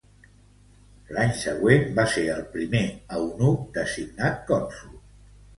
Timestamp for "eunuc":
3.19-3.69